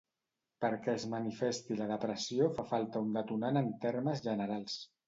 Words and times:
Perquè 0.63 0.95
es 0.99 1.05
manifesti 1.11 1.77
la 1.83 1.89
depressió 1.93 2.51
fa 2.59 2.67
falta 2.73 3.07
un 3.07 3.17
detonant 3.21 3.65
en 3.65 3.73
termes 3.87 4.29
generals. 4.31 4.85